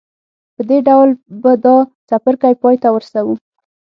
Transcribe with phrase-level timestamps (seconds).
[0.55, 1.09] په دې ډول
[1.41, 1.75] به دا
[2.09, 3.33] څپرکی پای ته ورسوو.